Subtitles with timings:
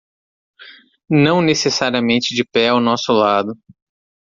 [1.07, 3.53] Não necessariamente de pé ao nosso lado